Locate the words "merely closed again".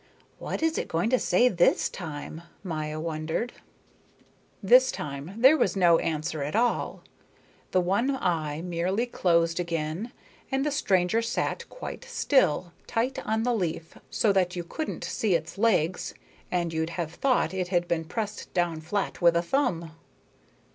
8.63-10.11